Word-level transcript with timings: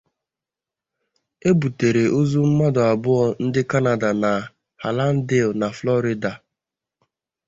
E 1.49 1.49
butere 1.59 2.03
ozu 2.19 2.39
mmadụ 2.49 2.81
abụọ 2.91 3.21
ndị 3.45 3.61
Canada 3.71 4.09
na 4.21 4.31
Hallandale 4.81 5.55
na 5.59 5.67
Florida 5.77 6.31